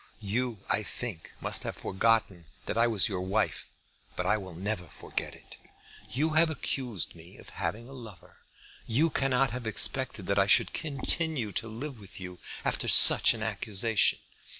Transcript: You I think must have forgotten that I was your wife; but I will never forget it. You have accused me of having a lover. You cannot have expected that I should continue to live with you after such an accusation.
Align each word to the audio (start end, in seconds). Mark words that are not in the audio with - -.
You 0.23 0.63
I 0.67 0.81
think 0.81 1.29
must 1.41 1.61
have 1.61 1.75
forgotten 1.77 2.47
that 2.65 2.75
I 2.75 2.87
was 2.87 3.07
your 3.07 3.21
wife; 3.21 3.69
but 4.15 4.25
I 4.25 4.35
will 4.35 4.55
never 4.55 4.85
forget 4.87 5.35
it. 5.35 5.57
You 6.09 6.31
have 6.31 6.49
accused 6.49 7.13
me 7.13 7.37
of 7.37 7.49
having 7.49 7.87
a 7.87 7.93
lover. 7.93 8.37
You 8.87 9.11
cannot 9.11 9.51
have 9.51 9.67
expected 9.67 10.25
that 10.25 10.39
I 10.39 10.47
should 10.47 10.73
continue 10.73 11.51
to 11.51 11.67
live 11.67 11.99
with 11.99 12.19
you 12.19 12.39
after 12.65 12.87
such 12.87 13.35
an 13.35 13.43
accusation. 13.43 14.17